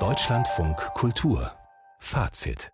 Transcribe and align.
Deutschlandfunk 0.00 0.76
Kultur 0.94 1.52
Fazit 2.00 2.72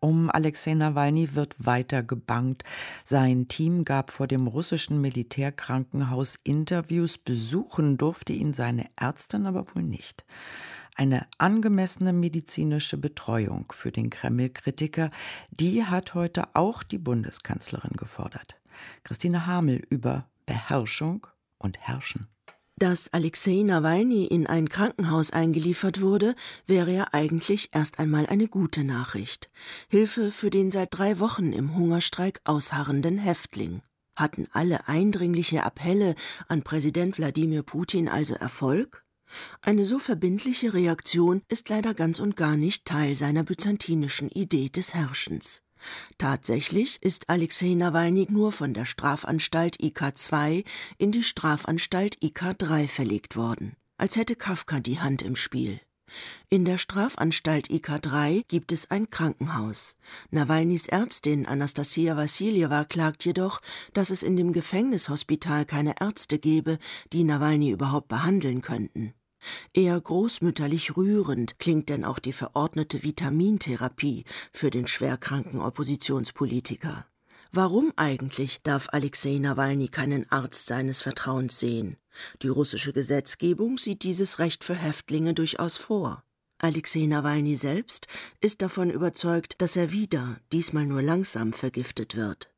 um 0.00 0.30
Alexei 0.30 0.74
Nawalny 0.74 1.34
wird 1.34 1.56
weiter 1.58 2.02
gebangt. 2.02 2.64
Sein 3.02 3.48
Team 3.48 3.86
gab 3.86 4.10
vor 4.10 4.26
dem 4.26 4.46
russischen 4.46 5.00
Militärkrankenhaus 5.00 6.36
Interviews. 6.44 7.16
Besuchen 7.16 7.96
durfte 7.96 8.34
ihn 8.34 8.52
seine 8.52 8.90
Ärztin 8.94 9.46
aber 9.46 9.74
wohl 9.74 9.82
nicht. 9.82 10.26
Eine 10.94 11.26
angemessene 11.38 12.12
medizinische 12.12 12.98
Betreuung 12.98 13.72
für 13.72 13.90
den 13.90 14.10
Kreml-Kritiker, 14.10 15.10
die 15.50 15.82
hat 15.84 16.12
heute 16.12 16.44
auch 16.54 16.82
die 16.82 16.98
Bundeskanzlerin 16.98 17.96
gefordert. 17.96 18.60
Christine 19.02 19.46
Hamel 19.46 19.82
über 19.88 20.26
Beherrschung 20.44 21.26
und 21.56 21.78
Herrschen. 21.78 22.28
Dass 22.78 23.12
Alexei 23.12 23.62
Nawalny 23.64 24.26
in 24.26 24.46
ein 24.46 24.68
Krankenhaus 24.68 25.32
eingeliefert 25.32 26.00
wurde, 26.00 26.36
wäre 26.68 26.94
ja 26.94 27.08
eigentlich 27.10 27.70
erst 27.72 27.98
einmal 27.98 28.26
eine 28.26 28.46
gute 28.46 28.84
Nachricht. 28.84 29.50
Hilfe 29.88 30.30
für 30.30 30.48
den 30.48 30.70
seit 30.70 30.96
drei 30.96 31.18
Wochen 31.18 31.52
im 31.52 31.74
Hungerstreik 31.74 32.40
ausharrenden 32.44 33.18
Häftling. 33.18 33.82
Hatten 34.14 34.46
alle 34.52 34.86
eindringliche 34.86 35.64
Appelle 35.64 36.14
an 36.46 36.62
Präsident 36.62 37.18
Wladimir 37.18 37.64
Putin 37.64 38.08
also 38.08 38.34
Erfolg? 38.34 39.04
Eine 39.60 39.84
so 39.84 39.98
verbindliche 39.98 40.72
Reaktion 40.72 41.42
ist 41.48 41.68
leider 41.70 41.94
ganz 41.94 42.20
und 42.20 42.36
gar 42.36 42.56
nicht 42.56 42.84
Teil 42.84 43.16
seiner 43.16 43.42
byzantinischen 43.42 44.28
Idee 44.28 44.68
des 44.68 44.94
Herrschens. 44.94 45.62
Tatsächlich 46.18 47.02
ist 47.02 47.28
Alexei 47.28 47.74
Nawalny 47.74 48.26
nur 48.30 48.52
von 48.52 48.74
der 48.74 48.84
Strafanstalt 48.84 49.80
IK2 49.80 50.64
in 50.98 51.12
die 51.12 51.22
Strafanstalt 51.22 52.18
IK3 52.22 52.88
verlegt 52.88 53.36
worden, 53.36 53.76
als 53.96 54.16
hätte 54.16 54.36
Kafka 54.36 54.80
die 54.80 55.00
Hand 55.00 55.22
im 55.22 55.36
Spiel. 55.36 55.80
In 56.48 56.64
der 56.64 56.78
Strafanstalt 56.78 57.68
IK3 57.68 58.44
gibt 58.48 58.72
es 58.72 58.90
ein 58.90 59.10
Krankenhaus. 59.10 59.96
Nawalnys 60.30 60.88
Ärztin 60.88 61.46
Anastasia 61.46 62.16
Wassiljewa 62.16 62.84
klagt 62.84 63.24
jedoch, 63.24 63.60
dass 63.92 64.10
es 64.10 64.22
in 64.22 64.36
dem 64.36 64.52
Gefängnishospital 64.52 65.66
keine 65.66 66.00
Ärzte 66.00 66.38
gebe, 66.38 66.78
die 67.12 67.24
Nawalny 67.24 67.70
überhaupt 67.70 68.08
behandeln 68.08 68.62
könnten. 68.62 69.12
Eher 69.72 70.00
großmütterlich 70.00 70.96
rührend 70.96 71.58
klingt 71.58 71.88
denn 71.88 72.04
auch 72.04 72.18
die 72.18 72.32
verordnete 72.32 73.02
Vitamintherapie 73.02 74.24
für 74.52 74.70
den 74.70 74.86
schwerkranken 74.86 75.60
Oppositionspolitiker. 75.60 77.06
Warum 77.52 77.92
eigentlich 77.96 78.62
darf 78.62 78.88
Alexei 78.92 79.38
Nawalny 79.38 79.88
keinen 79.88 80.30
Arzt 80.30 80.66
seines 80.66 81.00
Vertrauens 81.00 81.58
sehen? 81.58 81.96
Die 82.42 82.48
russische 82.48 82.92
Gesetzgebung 82.92 83.78
sieht 83.78 84.02
dieses 84.02 84.38
Recht 84.38 84.64
für 84.64 84.74
Häftlinge 84.74 85.32
durchaus 85.32 85.76
vor. 85.76 86.24
Alexei 86.58 87.06
Nawalny 87.06 87.56
selbst 87.56 88.06
ist 88.40 88.60
davon 88.60 88.90
überzeugt, 88.90 89.62
dass 89.62 89.76
er 89.76 89.92
wieder, 89.92 90.40
diesmal 90.52 90.84
nur 90.84 91.02
langsam, 91.02 91.52
vergiftet 91.52 92.16
wird. 92.16 92.50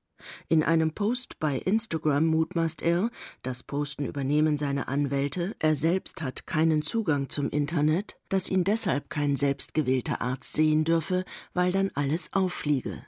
In 0.48 0.62
einem 0.62 0.92
Post 0.92 1.38
bei 1.38 1.56
Instagram 1.56 2.26
mutmaßt 2.26 2.82
er, 2.82 3.10
das 3.42 3.62
Posten 3.62 4.04
übernehmen 4.04 4.58
seine 4.58 4.88
Anwälte, 4.88 5.54
er 5.58 5.74
selbst 5.74 6.22
hat 6.22 6.46
keinen 6.46 6.82
Zugang 6.82 7.28
zum 7.28 7.48
Internet, 7.50 8.18
dass 8.28 8.48
ihn 8.48 8.64
deshalb 8.64 9.10
kein 9.10 9.36
selbstgewählter 9.36 10.20
Arzt 10.20 10.54
sehen 10.54 10.84
dürfe, 10.84 11.24
weil 11.54 11.72
dann 11.72 11.90
alles 11.94 12.32
auffliege. 12.32 13.04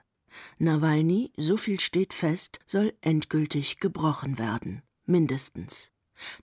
Nawalny, 0.58 1.33
so 1.36 1.56
viel 1.56 1.80
steht 1.80 2.14
fest, 2.14 2.58
soll 2.66 2.92
endgültig 3.00 3.80
gebrochen 3.80 4.38
werden. 4.38 4.83
Mindestens. 5.05 5.90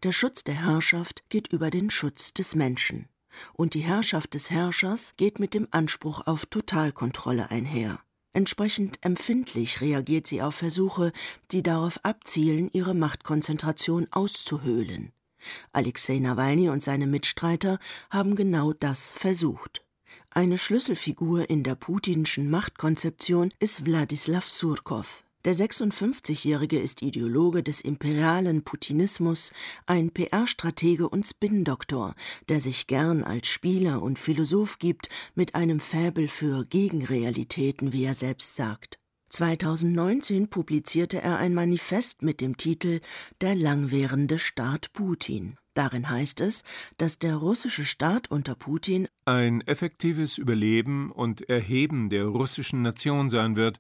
Der 0.04 0.12
Schutz 0.12 0.44
der 0.44 0.56
Herrschaft 0.56 1.24
geht 1.30 1.52
über 1.52 1.70
den 1.70 1.90
Schutz 1.90 2.34
des 2.34 2.56
Menschen. 2.56 3.08
Und 3.54 3.74
die 3.74 3.82
Herrschaft 3.82 4.34
des 4.34 4.50
Herrschers 4.50 5.14
geht 5.18 5.40
mit 5.40 5.54
dem 5.54 5.68
Anspruch 5.72 6.26
auf 6.26 6.46
Totalkontrolle 6.46 7.52
einher. 7.52 8.00
Entsprechend 8.34 9.00
empfindlich 9.02 9.82
reagiert 9.82 10.28
sie 10.28 10.42
auf 10.42 10.56
Versuche, 10.56 11.12
die 11.52 11.64
darauf 11.64 12.00
abzielen, 12.04 12.70
ihre 12.72 12.94
Machtkonzentration 12.94 14.08
auszuhöhlen. 14.12 15.12
Alexei 15.72 16.20
Nawalny 16.20 16.70
und 16.70 16.84
seine 16.84 17.08
Mitstreiter 17.08 17.80
haben 18.10 18.36
genau 18.36 18.74
das 18.74 19.12
versucht. 19.12 19.84
Eine 20.32 20.58
Schlüsselfigur 20.58 21.50
in 21.50 21.64
der 21.64 21.76
putinschen 21.76 22.50
Machtkonzeption 22.50 23.52
ist 23.60 23.86
Wladislaw 23.86 24.46
Surkov. 24.46 25.24
Der 25.46 25.56
56-Jährige 25.56 26.78
ist 26.78 27.02
Ideologe 27.02 27.64
des 27.64 27.80
imperialen 27.80 28.64
Putinismus, 28.64 29.54
ein 29.86 30.12
PR-Stratege 30.12 31.08
und 31.08 31.26
Spin-Doktor, 31.26 32.14
der 32.50 32.60
sich 32.60 32.88
gern 32.88 33.24
als 33.24 33.48
Spieler 33.48 34.02
und 34.02 34.20
Philosoph 34.20 34.80
gibt, 34.80 35.08
mit 35.36 35.56
einem 35.56 35.80
Fäbel 35.80 36.28
für 36.28 36.66
Gegenrealitäten, 36.66 37.94
wie 37.94 38.04
er 38.04 38.16
selbst 38.16 38.58
sagt. 38.58 39.00
2019 39.30 40.50
publizierte 40.50 41.22
er 41.22 41.38
ein 41.38 41.54
Manifest 41.54 42.22
mit 42.22 42.42
dem 42.42 42.58
Titel 42.58 43.00
Der 43.40 43.56
langwährende 43.56 44.40
Staat 44.40 44.92
Putin. 44.92 45.56
Darin 45.74 46.10
heißt 46.10 46.42
es, 46.42 46.64
dass 46.98 47.20
der 47.20 47.38
russische 47.38 47.86
Staat 47.86 48.30
unter 48.30 48.56
Putin 48.56 49.08
ein 49.24 49.62
effektives 49.62 50.38
Überleben 50.38 51.12
und 51.14 51.48
Erheben 51.48 52.10
der 52.10 52.26
russischen 52.26 52.82
Nation 52.82 53.30
sein 53.30 53.56
wird 53.56 53.80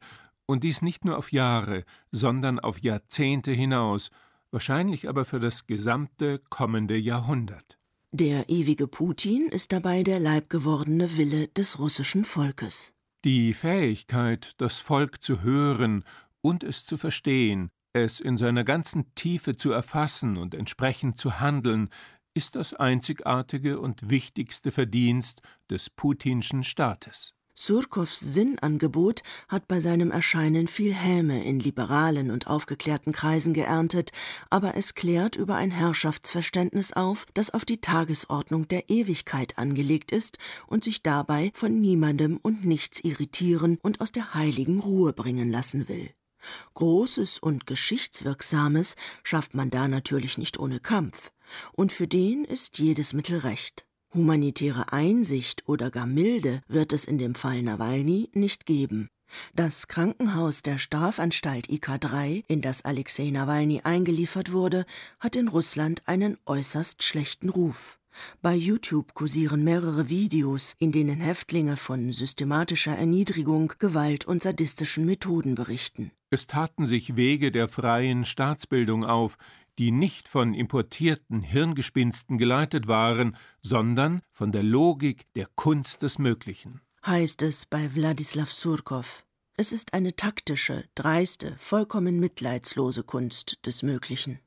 und 0.49 0.63
dies 0.63 0.81
nicht 0.81 1.05
nur 1.05 1.15
auf 1.15 1.31
Jahre, 1.31 1.85
sondern 2.11 2.59
auf 2.59 2.79
Jahrzehnte 2.79 3.51
hinaus, 3.51 4.09
wahrscheinlich 4.49 5.07
aber 5.07 5.23
für 5.23 5.39
das 5.39 5.67
gesamte 5.67 6.41
kommende 6.49 6.97
Jahrhundert. 6.97 7.77
Der 8.11 8.49
ewige 8.49 8.87
Putin 8.87 9.49
ist 9.49 9.71
dabei 9.71 10.01
der 10.01 10.19
leibgewordene 10.19 11.17
Wille 11.17 11.49
des 11.49 11.77
russischen 11.77 12.25
Volkes. 12.25 12.95
Die 13.25 13.53
Fähigkeit, 13.53 14.55
das 14.57 14.79
Volk 14.79 15.21
zu 15.21 15.43
hören 15.43 16.03
und 16.41 16.63
es 16.63 16.83
zu 16.83 16.97
verstehen, 16.97 17.69
es 17.93 18.19
in 18.19 18.35
seiner 18.35 18.63
ganzen 18.63 19.13
Tiefe 19.13 19.55
zu 19.55 19.71
erfassen 19.71 20.35
und 20.35 20.55
entsprechend 20.55 21.19
zu 21.19 21.39
handeln, 21.39 21.89
ist 22.33 22.55
das 22.55 22.73
einzigartige 22.73 23.79
und 23.79 24.09
wichtigste 24.09 24.71
Verdienst 24.71 25.43
des 25.69 25.91
putinschen 25.91 26.63
Staates. 26.63 27.35
Surkows 27.61 28.17
Sinnangebot 28.17 29.21
hat 29.49 29.67
bei 29.67 29.81
seinem 29.81 30.11
Erscheinen 30.11 30.69
viel 30.69 30.93
Häme 30.93 31.43
in 31.43 31.59
liberalen 31.59 32.31
und 32.31 32.47
aufgeklärten 32.47 33.11
Kreisen 33.11 33.53
geerntet, 33.53 34.13
aber 34.49 34.77
es 34.77 34.95
klärt 34.95 35.35
über 35.35 35.55
ein 35.55 35.69
Herrschaftsverständnis 35.69 36.93
auf, 36.93 37.25
das 37.33 37.49
auf 37.49 37.65
die 37.65 37.81
Tagesordnung 37.81 38.69
der 38.69 38.89
Ewigkeit 38.89 39.57
angelegt 39.57 40.13
ist 40.13 40.37
und 40.67 40.85
sich 40.85 41.03
dabei 41.03 41.51
von 41.53 41.77
niemandem 41.81 42.37
und 42.37 42.63
nichts 42.63 43.01
irritieren 43.01 43.77
und 43.81 43.99
aus 43.99 44.13
der 44.13 44.33
heiligen 44.33 44.79
Ruhe 44.79 45.11
bringen 45.11 45.51
lassen 45.51 45.89
will. 45.89 46.11
Großes 46.75 47.39
und 47.39 47.67
Geschichtswirksames 47.67 48.95
schafft 49.21 49.53
man 49.53 49.69
da 49.69 49.89
natürlich 49.89 50.37
nicht 50.37 50.57
ohne 50.57 50.79
Kampf, 50.79 51.33
und 51.73 51.91
für 51.91 52.07
den 52.07 52.45
ist 52.45 52.79
jedes 52.79 53.11
Mittel 53.11 53.39
recht. 53.39 53.88
Humanitäre 54.13 54.91
Einsicht 54.91 55.67
oder 55.67 55.91
gar 55.91 56.07
Milde 56.07 56.61
wird 56.67 56.93
es 56.93 57.05
in 57.05 57.19
dem 57.19 57.35
Fall 57.35 57.61
Nawalny 57.61 58.29
nicht 58.33 58.65
geben. 58.65 59.07
Das 59.53 59.87
Krankenhaus 59.87 60.63
der 60.63 60.79
Strafanstalt 60.79 61.67
IK3, 61.67 62.43
in 62.47 62.61
das 62.61 62.83
Alexei 62.83 63.29
Nawalny 63.29 63.81
eingeliefert 63.83 64.51
wurde, 64.51 64.85
hat 65.19 65.35
in 65.35 65.47
Russland 65.47 66.01
einen 66.07 66.37
äußerst 66.47 67.03
schlechten 67.03 67.49
Ruf. 67.49 67.99
Bei 68.41 68.55
YouTube 68.55 69.13
kursieren 69.13 69.63
mehrere 69.63 70.09
Videos, 70.09 70.75
in 70.79 70.91
denen 70.91 71.21
Häftlinge 71.21 71.77
von 71.77 72.11
systematischer 72.11 72.97
Erniedrigung, 72.97 73.73
Gewalt 73.77 74.25
und 74.25 74.41
sadistischen 74.41 75.05
Methoden 75.05 75.53
berichten. 75.53 76.11
Es 76.31 76.47
taten 76.47 76.85
sich 76.85 77.15
Wege 77.15 77.51
der 77.51 77.67
freien 77.67 78.25
Staatsbildung 78.25 79.03
auf, 79.05 79.37
die 79.79 79.91
nicht 79.91 80.27
von 80.27 80.53
importierten 80.53 81.41
Hirngespinsten 81.41 82.37
geleitet 82.37 82.87
waren, 82.87 83.37
sondern 83.61 84.21
von 84.31 84.51
der 84.51 84.61
Logik 84.61 85.25
der 85.35 85.47
Kunst 85.55 86.01
des 86.03 86.19
Möglichen. 86.19 86.81
Heißt 87.05 87.41
es 87.43 87.65
bei 87.65 87.95
Wladislaw 87.95 88.45
Surkow. 88.45 89.23
Es 89.55 89.71
ist 89.71 89.93
eine 89.93 90.15
taktische, 90.15 90.83
dreiste, 90.95 91.55
vollkommen 91.59 92.19
mitleidslose 92.19 93.03
Kunst 93.03 93.65
des 93.65 93.81
Möglichen. 93.81 94.39